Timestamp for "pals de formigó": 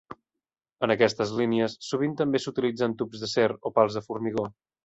3.79-4.53